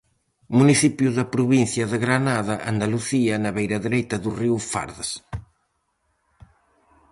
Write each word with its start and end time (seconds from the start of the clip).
Municipio 0.59 1.09
da 1.17 1.25
provincia 1.35 1.85
de 1.91 1.97
Granada, 2.05 2.55
Andalucía, 2.73 3.33
na 3.37 3.51
beira 3.57 3.79
dereita 3.85 4.15
do 4.23 4.29
río 4.39 4.57
Fardes. 4.69 5.11